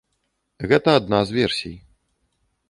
[0.71, 1.75] Гэта адна з версій.